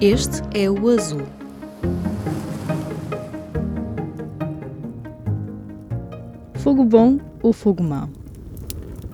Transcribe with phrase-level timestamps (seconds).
[0.00, 1.26] Este é o azul.
[6.56, 8.10] Fogo bom ou fogo mau?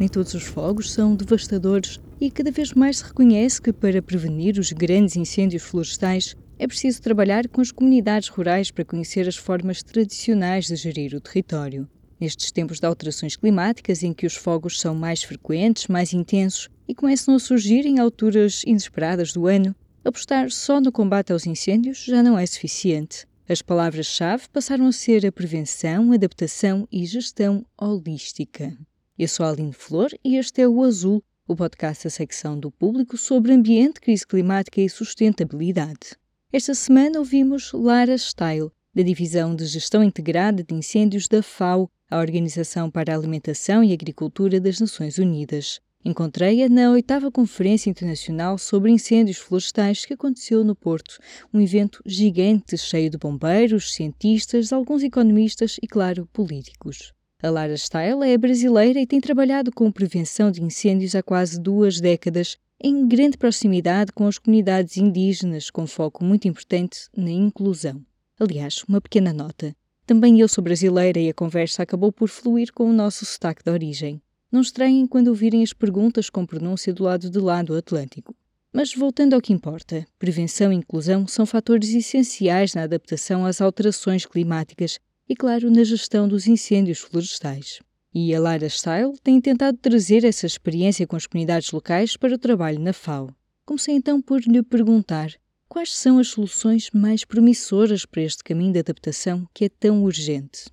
[0.00, 4.58] Nem todos os fogos são devastadores e cada vez mais se reconhece que para prevenir
[4.58, 9.84] os grandes incêndios florestais é preciso trabalhar com as comunidades rurais para conhecer as formas
[9.84, 11.88] tradicionais de gerir o território.
[12.20, 16.94] Nestes tempos de alterações climáticas, em que os fogos são mais frequentes, mais intensos e
[16.94, 22.22] começam a surgir em alturas inesperadas do ano, apostar só no combate aos incêndios já
[22.22, 23.26] não é suficiente.
[23.48, 28.76] As palavras-chave passaram a ser a prevenção, adaptação e gestão holística.
[29.18, 32.70] Eu sou a Aline Flor e este é o Azul, o podcast da secção do
[32.70, 36.16] público sobre ambiente, crise climática e sustentabilidade.
[36.52, 42.18] Esta semana ouvimos Lara Style, da Divisão de Gestão Integrada de Incêndios da FAO, a
[42.18, 45.80] Organização para a Alimentação e Agricultura das Nações Unidas.
[46.04, 51.18] Encontrei-a na oitava Conferência Internacional sobre Incêndios Florestais que aconteceu no Porto,
[51.54, 57.12] um evento gigante cheio de bombeiros, cientistas, alguns economistas e, claro, políticos.
[57.40, 62.00] A Lara Style é brasileira e tem trabalhado com prevenção de incêndios há quase duas
[62.00, 68.04] décadas, em grande proximidade com as comunidades indígenas, com foco muito importante na inclusão.
[68.40, 69.72] Aliás, uma pequena nota.
[70.04, 73.70] Também eu sou brasileira e a conversa acabou por fluir com o nosso sotaque de
[73.70, 74.20] origem.
[74.52, 78.36] Não estranhem quando ouvirem as perguntas com pronúncia do lado de lá do Atlântico.
[78.70, 84.26] Mas voltando ao que importa, prevenção e inclusão são fatores essenciais na adaptação às alterações
[84.26, 87.80] climáticas e, claro, na gestão dos incêndios florestais.
[88.14, 92.38] E a Lara Style tem tentado trazer essa experiência com as comunidades locais para o
[92.38, 93.34] trabalho na FAO.
[93.64, 95.32] Comecei então por lhe perguntar
[95.66, 100.66] quais são as soluções mais promissoras para este caminho de adaptação que é tão urgente.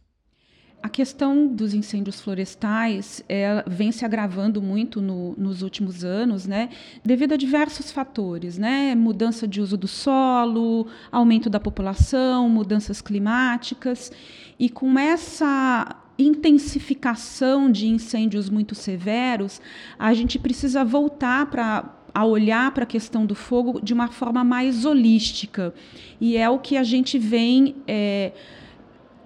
[0.81, 6.69] A questão dos incêndios florestais é, vem se agravando muito no, nos últimos anos, né,
[7.03, 14.09] devido a diversos fatores, né, mudança de uso do solo, aumento da população, mudanças climáticas,
[14.57, 19.61] e com essa intensificação de incêndios muito severos,
[19.97, 24.45] a gente precisa voltar para a olhar para a questão do fogo de uma forma
[24.45, 25.73] mais holística,
[26.21, 28.31] e é o que a gente vem é,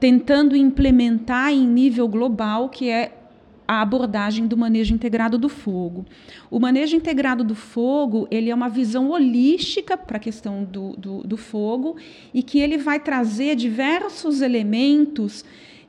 [0.03, 3.17] tentando implementar em nível global, que é
[3.65, 6.05] a abordagem do manejo integrado do fogo.
[6.51, 11.23] O manejo integrado do fogo ele é uma visão holística para a questão do, do,
[11.23, 11.95] do fogo
[12.33, 15.45] e que ele vai trazer diversos elementos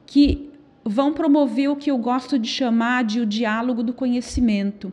[0.07, 0.49] que
[0.85, 4.93] vão promover o que eu gosto de chamar de o diálogo do conhecimento,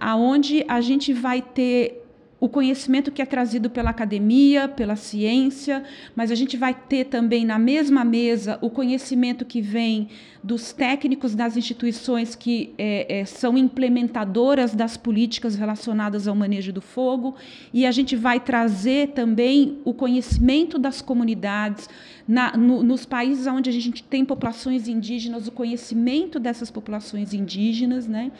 [0.00, 2.01] aonde a gente vai ter
[2.42, 5.84] o conhecimento que é trazido pela academia, pela ciência,
[6.16, 10.08] mas a gente vai ter também na mesma mesa o conhecimento que vem
[10.42, 16.80] dos técnicos das instituições que é, é, são implementadoras das políticas relacionadas ao manejo do
[16.80, 17.36] fogo,
[17.72, 21.88] e a gente vai trazer também o conhecimento das comunidades.
[22.26, 28.06] Na, no, nos países onde a gente tem populações indígenas, o conhecimento dessas populações indígenas.
[28.06, 28.30] Né?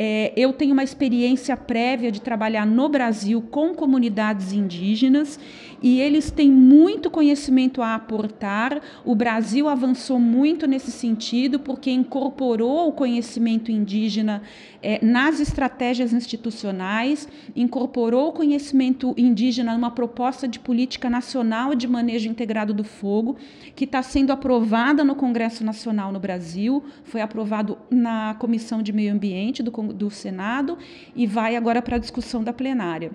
[0.00, 5.38] É, eu tenho uma experiência prévia de trabalhar no Brasil com comunidades indígenas
[5.82, 8.80] e eles têm muito conhecimento a aportar.
[9.04, 14.42] O Brasil avançou muito nesse sentido, porque incorporou o conhecimento indígena
[14.80, 22.28] é, nas estratégias institucionais, incorporou o conhecimento indígena numa proposta de política nacional de manejo
[22.28, 23.17] integrado do fogo,
[23.74, 29.12] que está sendo aprovada no Congresso Nacional no Brasil, foi aprovado na Comissão de Meio
[29.12, 30.78] Ambiente do, do Senado
[31.14, 33.10] e vai agora para a discussão da plenária.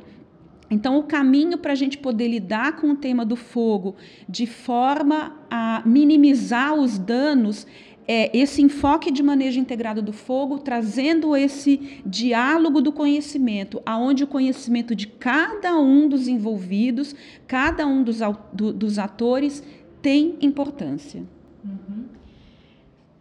[0.69, 3.95] Então, o caminho para a gente poder lidar com o tema do fogo
[4.27, 7.67] de forma a minimizar os danos
[8.07, 14.27] é esse enfoque de manejo integrado do fogo, trazendo esse diálogo do conhecimento, aonde o
[14.27, 17.15] conhecimento de cada um dos envolvidos,
[17.47, 18.19] cada um dos,
[18.51, 19.63] do, dos atores
[20.03, 21.23] tem importância.
[21.63, 22.05] Uhum.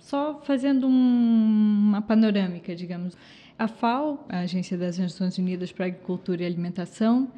[0.00, 3.16] Só fazendo um, uma panorâmica, digamos.
[3.56, 7.30] A FAO, a Agência das Nações Unidas para Agricultura e Alimentação,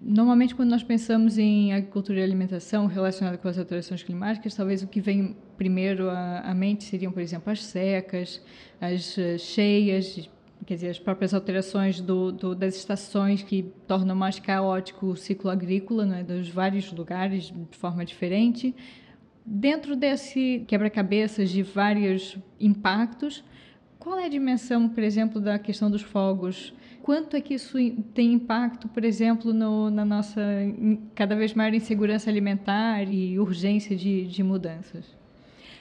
[0.00, 4.86] normalmente quando nós pensamos em agricultura e alimentação relacionada com as alterações climáticas, talvez o
[4.86, 8.40] que vem primeiro à, à mente seriam, por exemplo, as secas,
[8.80, 10.30] as eh, cheias,
[10.68, 15.48] quer dizer, as próprias alterações do, do, das estações que tornam mais caótico o ciclo
[15.48, 18.74] agrícola, né, dos vários lugares de forma diferente.
[19.46, 23.42] Dentro desse quebra-cabeças de vários impactos,
[23.98, 26.74] qual é a dimensão, por exemplo, da questão dos fogos?
[27.02, 27.78] Quanto é que isso
[28.12, 30.42] tem impacto, por exemplo, no, na nossa
[31.14, 35.16] cada vez maior insegurança alimentar e urgência de, de mudanças?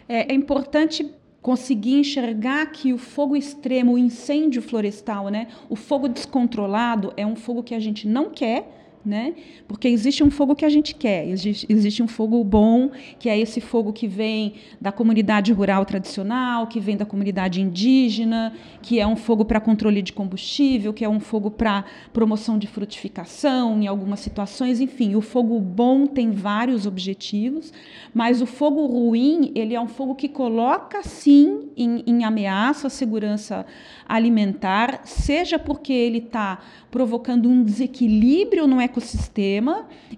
[0.08, 6.08] É, é importante conseguir enxergar que o fogo extremo, o incêndio florestal, né, o fogo
[6.08, 9.34] descontrolado, é um fogo que a gente não quer né?
[9.68, 13.40] Porque existe um fogo que a gente quer, existe, existe um fogo bom, que é
[13.40, 19.08] esse fogo que vem da comunidade rural tradicional, que vem da comunidade indígena, que é
[19.08, 23.88] um fogo para controle de combustível, que é um fogo para promoção de frutificação em
[23.88, 27.72] algumas situações, enfim, o fogo bom tem vários objetivos,
[28.14, 32.90] mas o fogo ruim, ele é um fogo que coloca sim em, em ameaça a
[32.90, 33.66] segurança
[34.08, 38.97] alimentar, seja porque ele está provocando um desequilíbrio no ecossistema,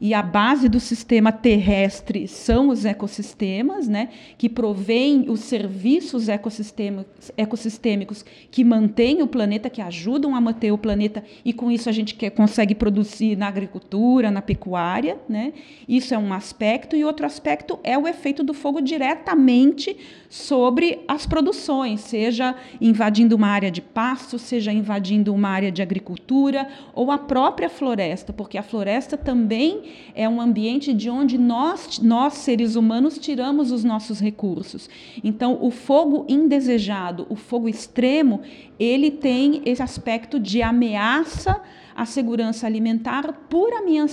[0.02, 8.26] e a base do sistema terrestre são os ecossistemas, né, que provêm os serviços ecossistêmicos
[8.52, 12.16] que mantêm o planeta, que ajudam a manter o planeta, e com isso a gente
[12.16, 15.18] quer, consegue produzir na agricultura, na pecuária.
[15.28, 15.54] Né?
[15.88, 19.98] Isso é um aspecto, e outro aspecto é o efeito do fogo diretamente
[20.30, 26.68] sobre as produções, seja invadindo uma área de pasto, seja invadindo uma área de agricultura
[26.94, 29.82] ou a própria floresta, porque a floresta também
[30.14, 34.90] é um ambiente de onde nós, nós seres humanos tiramos os nossos recursos.
[35.24, 38.42] Então, o fogo indesejado, o fogo extremo,
[38.80, 41.62] ele tem esse aspecto de ameaça
[41.96, 43.70] à segurança alimentar por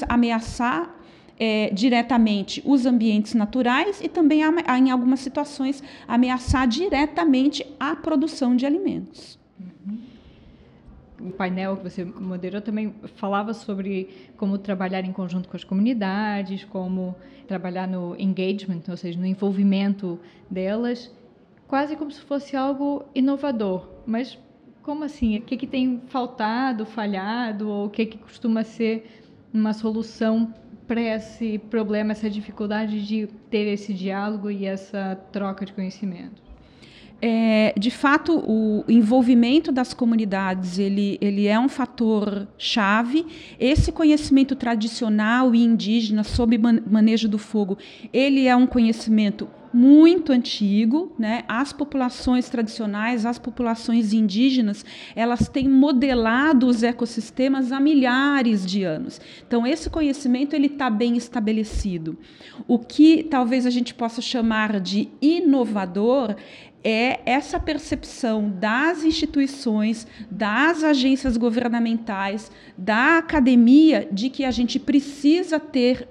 [0.08, 0.96] ameaçar
[1.38, 8.64] é, diretamente os ambientes naturais e também, em algumas situações, ameaçar diretamente a produção de
[8.64, 9.38] alimentos.
[11.20, 16.64] O painel que você moderou também falava sobre como trabalhar em conjunto com as comunidades,
[16.64, 17.14] como
[17.46, 20.18] trabalhar no engagement, ou seja, no envolvimento
[20.50, 21.10] delas,
[21.66, 23.88] quase como se fosse algo inovador.
[24.06, 24.38] Mas
[24.82, 25.38] como assim?
[25.38, 30.52] O que, que tem faltado, falhado, ou o que, que costuma ser uma solução
[30.86, 36.45] para esse problema, essa dificuldade de ter esse diálogo e essa troca de conhecimento?
[37.20, 43.26] É, de fato, o envolvimento das comunidades ele, ele é um fator chave.
[43.58, 47.78] Esse conhecimento tradicional e indígena sobre manejo do fogo,
[48.12, 51.44] ele é um conhecimento muito antigo, né?
[51.46, 54.82] As populações tradicionais, as populações indígenas,
[55.14, 59.20] elas têm modelado os ecossistemas há milhares de anos.
[59.46, 62.16] Então esse conhecimento ele está bem estabelecido.
[62.66, 66.36] O que talvez a gente possa chamar de inovador
[66.82, 75.60] é essa percepção das instituições, das agências governamentais, da academia, de que a gente precisa
[75.60, 76.08] ter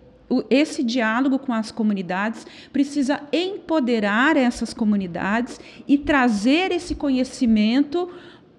[0.50, 8.10] esse diálogo com as comunidades precisa empoderar essas comunidades e trazer esse conhecimento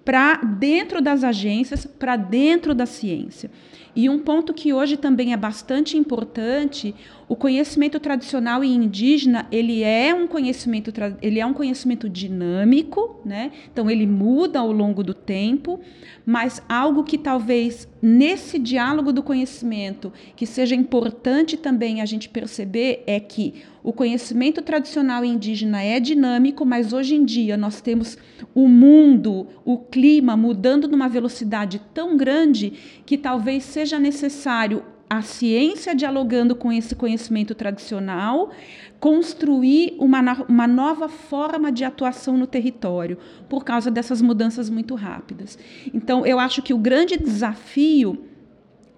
[0.05, 3.51] para dentro das agências, para dentro da ciência.
[3.93, 6.93] E um ponto que hoje também é bastante importante,
[7.27, 13.51] o conhecimento tradicional e indígena, ele é um conhecimento, ele é um conhecimento dinâmico, né?
[13.73, 15.79] Então ele muda ao longo do tempo,
[16.25, 23.03] mas algo que talvez nesse diálogo do conhecimento que seja importante também a gente perceber
[23.07, 28.17] é que o conhecimento tradicional indígena é dinâmico, mas hoje em dia nós temos
[28.53, 32.73] o mundo, o clima mudando numa velocidade tão grande
[33.05, 38.51] que talvez seja necessário a ciência dialogando com esse conhecimento tradicional,
[38.99, 43.17] construir uma, uma nova forma de atuação no território,
[43.47, 45.57] por causa dessas mudanças muito rápidas.
[45.93, 48.25] Então, eu acho que o grande desafio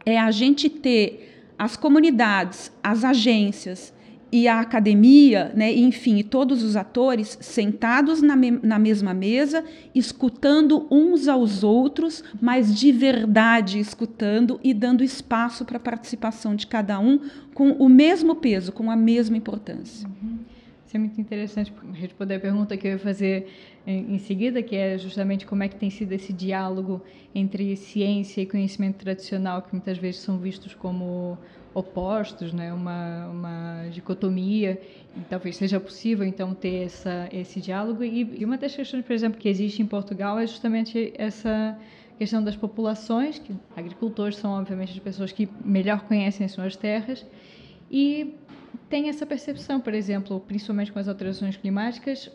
[0.05, 3.93] é a gente ter as comunidades, as agências,
[4.31, 10.85] e a academia, né, enfim, todos os atores sentados na, me na mesma mesa, escutando
[10.91, 16.99] uns aos outros, mas de verdade escutando e dando espaço para a participação de cada
[16.99, 17.19] um
[17.53, 20.07] com o mesmo peso, com a mesma importância.
[20.07, 20.37] Uhum.
[20.89, 23.47] Isso é muito interessante responder a pergunta que eu ia fazer
[23.85, 26.99] em, seguida, que é justamente como é que tem sido esse diálogo
[27.33, 31.37] entre ciência e conhecimento tradicional, que muitas vezes são vistos como
[31.75, 32.73] opostos, né?
[32.73, 34.81] uma, uma dicotomia,
[35.15, 38.03] e talvez seja possível então ter essa, esse diálogo.
[38.03, 41.77] E, e uma das questões, por exemplo, que existe em Portugal é justamente essa
[42.17, 47.23] questão das populações, que agricultores são obviamente as pessoas que melhor conhecem as suas terras,
[47.91, 48.33] e
[48.89, 52.31] tem essa percepção, por exemplo, principalmente com as alterações climáticas,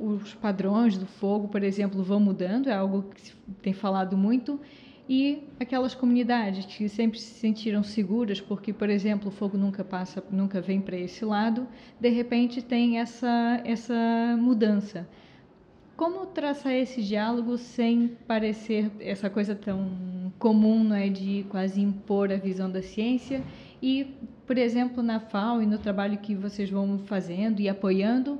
[0.00, 4.60] os padrões do fogo, por exemplo, vão mudando, é algo que se tem falado muito,
[5.08, 10.22] e aquelas comunidades que sempre se sentiram seguras porque, por exemplo, o fogo nunca passa,
[10.30, 11.68] nunca vem para esse lado,
[12.00, 13.94] de repente tem essa essa
[14.38, 15.08] mudança.
[15.96, 22.30] Como traçar esse diálogo sem parecer essa coisa tão comum, não é, de quase impor
[22.30, 23.42] a visão da ciência
[23.86, 24.04] e,
[24.44, 28.36] por exemplo, na FAO e no trabalho que vocês vão fazendo e apoiando,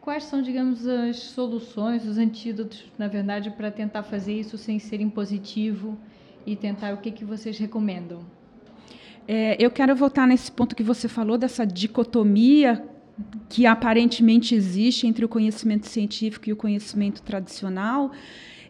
[0.00, 5.02] quais são, digamos, as soluções, os antídotos, na verdade, para tentar fazer isso sem ser
[5.02, 5.98] impositivo
[6.46, 8.20] e tentar o que, que vocês recomendam?
[9.28, 12.82] É, eu quero voltar nesse ponto que você falou, dessa dicotomia
[13.50, 18.12] que aparentemente existe entre o conhecimento científico e o conhecimento tradicional.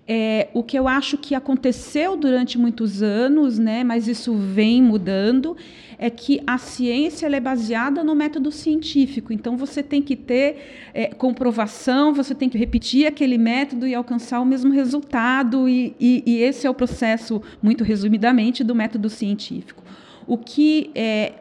[0.08, 5.56] É, o que eu acho que aconteceu durante muitos anos, né, mas isso vem mudando,
[5.98, 9.32] é que a ciência é baseada no método científico.
[9.32, 14.40] Então, você tem que ter é, comprovação, você tem que repetir aquele método e alcançar
[14.40, 19.82] o mesmo resultado, e, e, e esse é o processo, muito resumidamente, do método científico.
[20.26, 21.32] O que é,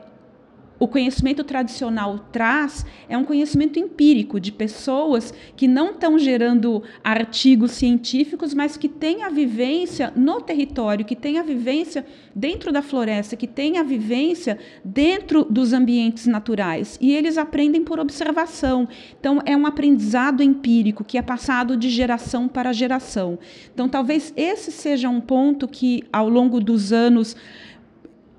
[0.79, 7.71] o conhecimento tradicional traz é um conhecimento empírico de pessoas que não estão gerando artigos
[7.71, 12.05] científicos, mas que têm a vivência no território, que têm a vivência
[12.35, 16.97] dentro da floresta, que têm a vivência dentro dos ambientes naturais.
[16.99, 18.87] E eles aprendem por observação.
[19.19, 23.39] Então, é um aprendizado empírico que é passado de geração para geração.
[23.73, 27.35] Então, talvez esse seja um ponto que, ao longo dos anos,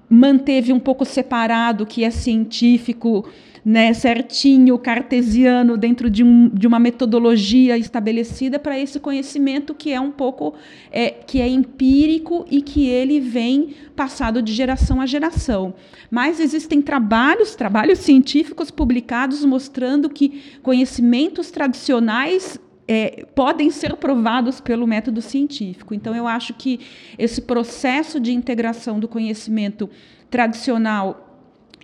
[0.09, 3.27] manteve um pouco separado que é científico,
[3.65, 10.01] né, certinho, cartesiano, dentro de, um, de uma metodologia estabelecida para esse conhecimento que é
[10.01, 10.55] um pouco
[10.93, 15.75] é, que é empírico e que ele vem passado de geração a geração.
[16.09, 24.87] Mas existem trabalhos, trabalhos científicos publicados mostrando que conhecimentos tradicionais é, podem ser provados pelo
[24.87, 25.95] método científico.
[25.95, 26.81] Então, eu acho que
[27.19, 29.91] esse processo de integração do conhecimento
[30.31, 31.27] tradicional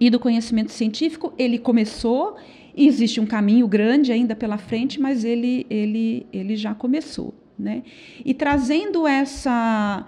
[0.00, 2.37] e do conhecimento científico, ele começou,
[2.76, 7.35] existe um caminho grande ainda pela frente, mas ele, ele, ele já começou.
[7.59, 7.82] Né?
[8.25, 10.06] E trazendo essa,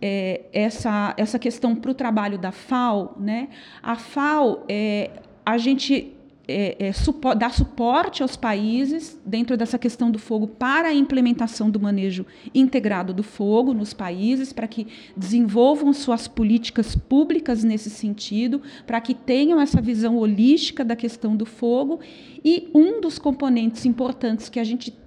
[0.00, 3.48] é, essa, essa questão para o trabalho da FAO, né?
[3.82, 5.10] a FAO, é,
[5.44, 6.14] a gente
[6.46, 11.70] é, é, supo dar suporte aos países dentro dessa questão do fogo para a implementação
[11.70, 14.86] do manejo integrado do fogo nos países, para que
[15.16, 21.46] desenvolvam suas políticas públicas nesse sentido, para que tenham essa visão holística da questão do
[21.46, 22.00] fogo.
[22.44, 25.03] E um dos componentes importantes que a gente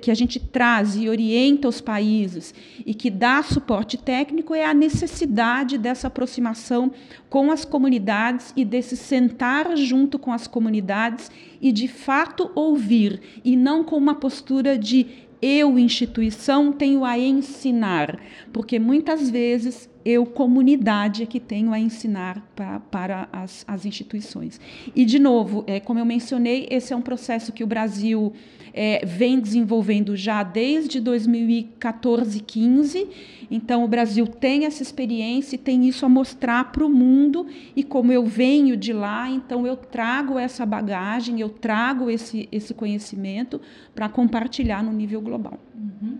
[0.00, 4.74] que a gente traz e orienta os países e que dá suporte técnico é a
[4.74, 6.92] necessidade dessa aproximação
[7.30, 13.56] com as comunidades e desse sentar junto com as comunidades e de fato ouvir e
[13.56, 15.06] não com uma postura de
[15.42, 18.20] eu, instituição, tenho a ensinar,
[18.52, 24.60] porque muitas vezes eu, comunidade, é que tenho a ensinar pra, para as, as instituições.
[24.94, 28.32] E, de novo, é, como eu mencionei, esse é um processo que o Brasil
[28.72, 33.08] é, vem desenvolvendo já desde 2014, 15.
[33.50, 37.46] Então, o Brasil tem essa experiência e tem isso a mostrar para o mundo.
[37.76, 42.72] E como eu venho de lá, então eu trago essa bagagem, eu trago esse, esse
[42.72, 43.60] conhecimento
[43.94, 45.58] para compartilhar no nível global.
[45.74, 46.18] Uhum.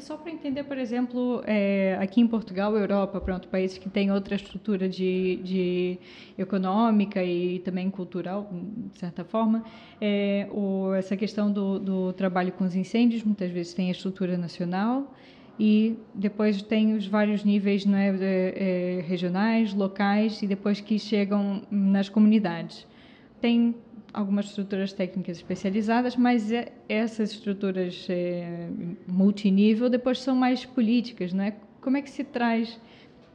[0.00, 4.10] E só para entender, por exemplo, é, aqui em Portugal, Europa, pronto, países que têm
[4.10, 5.98] outra estrutura de, de
[6.38, 9.62] econômica e também cultural, de certa forma,
[10.00, 14.38] é, o, essa questão do, do trabalho com os incêndios, muitas vezes tem a estrutura
[14.38, 15.14] nacional
[15.58, 21.60] e depois tem os vários níveis não é, é, regionais, locais e depois que chegam
[21.70, 22.86] nas comunidades.
[23.38, 23.74] Tem
[24.12, 28.68] algumas estruturas técnicas especializadas, mas é, essas estruturas é,
[29.06, 31.54] multinível depois são mais políticas, não é?
[31.80, 32.78] Como é que se traz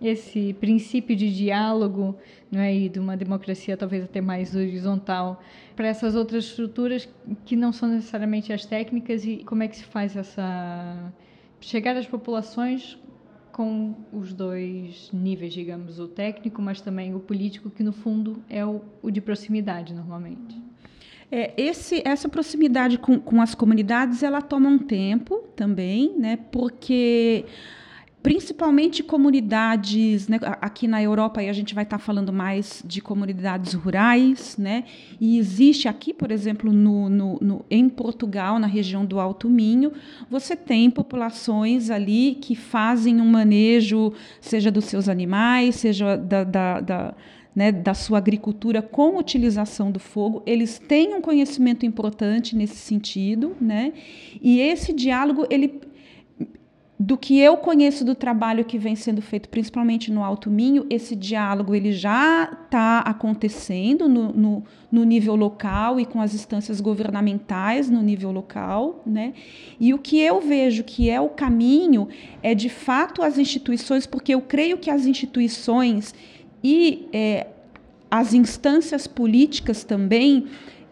[0.01, 2.15] esse princípio de diálogo,
[2.51, 5.41] não é, e de uma democracia talvez até mais horizontal
[5.75, 7.07] para essas outras estruturas
[7.45, 11.13] que não são necessariamente as técnicas e como é que se faz essa
[11.59, 12.99] chegar às populações
[13.55, 18.65] com os dois níveis, digamos, o técnico, mas também o político, que no fundo é
[18.65, 20.61] o, o de proximidade normalmente.
[21.31, 26.37] É, esse, essa proximidade com, com as comunidades ela toma um tempo também, né?
[26.51, 27.45] Porque
[28.25, 33.73] principalmente comunidades, né, aqui na Europa a gente vai estar tá falando mais de comunidades
[33.73, 34.83] rurais, né,
[35.21, 39.93] e existe aqui, por exemplo, no, no, no, em Portugal, na região do Alto Minho,
[40.27, 46.81] você tem populações ali que fazem um manejo, seja dos seus animais, seja da, da,
[46.81, 47.15] da
[47.55, 53.55] né, da sua agricultura com utilização do fogo, eles têm um conhecimento importante nesse sentido,
[53.61, 53.93] né?
[54.41, 55.84] E esse diálogo, ele
[56.97, 61.13] do que eu conheço do trabalho que vem sendo feito, principalmente no Alto Minho, esse
[61.13, 67.89] diálogo ele já está acontecendo no, no, no, nível local e com as instâncias governamentais
[67.89, 69.33] no nível local, né?
[69.77, 72.07] E o que eu vejo que é o caminho
[72.41, 76.15] é de fato as instituições, porque eu creio que as instituições
[76.63, 77.47] e é,
[78.09, 80.45] as instâncias políticas também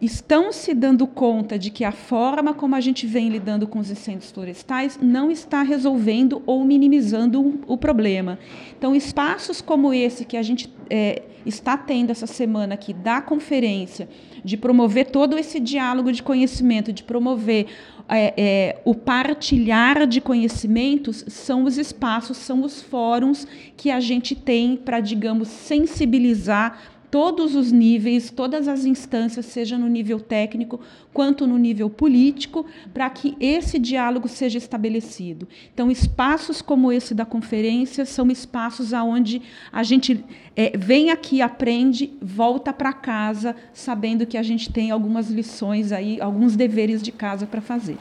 [0.06, 3.90] estão se dando conta de que a forma como a gente vem lidando com os
[3.90, 8.38] incêndios florestais não está resolvendo ou minimizando o, problema.
[8.78, 14.10] Então, espaços como esse que a gente é, está tendo essa semana aqui da conferência,
[14.44, 17.68] de promover todo esse diálogo de conhecimento, de promover
[18.10, 24.36] é, é, o partilhar de conhecimentos, são os espaços, são os fóruns que a gente
[24.36, 30.80] tem para, digamos, sensibilizar todos os níveis, todas as instâncias, seja no nível técnico
[31.14, 35.48] quanto no nível político, para que esse diálogo seja estabelecido.
[35.72, 42.12] Então, espaços como esse da conferência são espaços aonde a gente é, vem aqui, aprende,
[42.20, 47.46] volta para casa, sabendo que a gente tem algumas lições aí, alguns deveres de casa
[47.46, 48.00] para fazer.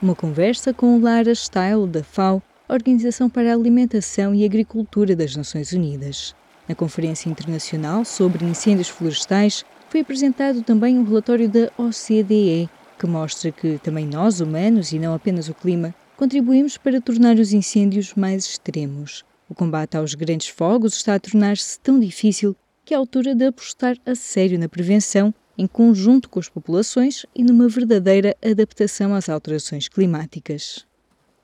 [0.00, 2.42] Uma conversa com Lara Style, da FAO,
[2.72, 6.36] Organização para a Alimentação e Agricultura das Nações Unidas.
[6.68, 13.50] Na Conferência Internacional sobre Incêndios Florestais, foi apresentado também um relatório da OCDE, que mostra
[13.50, 18.44] que também nós, humanos, e não apenas o clima, contribuímos para tornar os incêndios mais
[18.44, 19.24] extremos.
[19.48, 23.46] O combate aos grandes fogos está a tornar-se tão difícil que é a altura de
[23.46, 29.28] apostar a sério na prevenção, em conjunto com as populações e numa verdadeira adaptação às
[29.28, 30.88] alterações climáticas.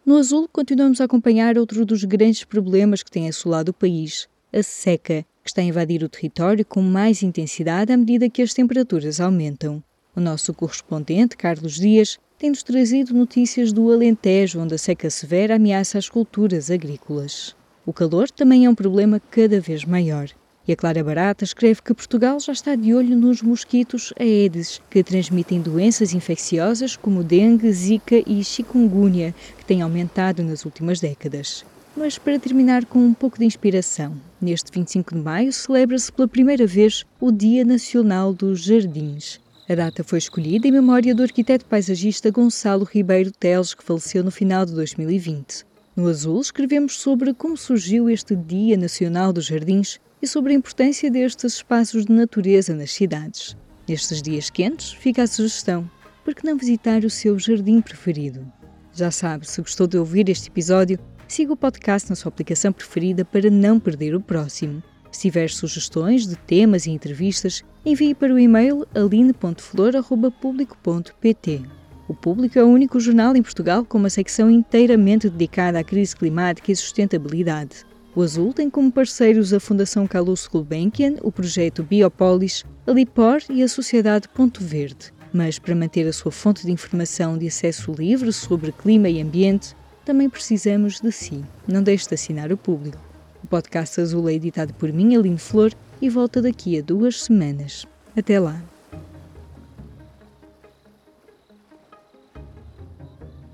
[0.06, 4.62] No Azul, continuamos a acompanhar outro dos grandes problemas que tem assolado o país, a
[4.62, 9.20] seca, que está a invadir o território com mais intensidade à medida que as temperaturas
[9.20, 9.82] aumentam.
[10.14, 15.98] O nosso correspondente, Carlos Dias, tem-nos trazido notícias do Alentejo, onde a seca severa ameaça
[15.98, 17.56] as culturas agrícolas.
[17.84, 20.28] O calor também é um problema cada vez maior.
[20.68, 25.04] E a Clara Barata escreve que Portugal já está de olho nos mosquitos Aedes, que
[25.04, 31.64] transmitem doenças infecciosas como dengue, zika e chikungunya, que têm aumentado nas últimas décadas.
[31.96, 36.66] Mas para terminar com um pouco de inspiração, neste 25 de maio celebra-se pela primeira
[36.66, 39.40] vez o Dia Nacional dos Jardins.
[39.68, 44.32] A data foi escolhida em memória do arquiteto paisagista Gonçalo Ribeiro Teles, que faleceu no
[44.32, 45.64] final de 2020.
[45.94, 51.10] No Azul escrevemos sobre como surgiu este Dia Nacional dos Jardins e sobre a importância
[51.10, 53.56] destes espaços de natureza nas cidades.
[53.88, 55.88] Nestes dias quentes, fica a sugestão:
[56.24, 58.44] por que não visitar o seu jardim preferido?
[58.92, 60.98] Já sabe, se gostou de ouvir este episódio,
[61.28, 64.82] siga o podcast na sua aplicação preferida para não perder o próximo.
[65.12, 71.62] Se tiver sugestões de temas e entrevistas, envie para o e-mail aline.flor.público.pt.
[72.08, 76.14] O Público é o único jornal em Portugal com uma secção inteiramente dedicada à crise
[76.14, 77.84] climática e sustentabilidade.
[78.16, 83.62] O Azul tem como parceiros a Fundação Calouste Gulbenkian, o projeto Biopolis, a Lipor e
[83.62, 85.12] a Sociedade Ponto Verde.
[85.34, 89.76] Mas para manter a sua fonte de informação de acesso livre sobre clima e ambiente,
[90.02, 91.44] também precisamos de si.
[91.68, 92.96] Não deixe de assinar o público.
[93.44, 97.84] O podcast Azul é editado por mim, Aline Flor, e volta daqui a duas semanas.
[98.16, 98.62] Até lá!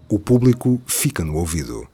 [0.08, 1.91] O público fica no ouvido.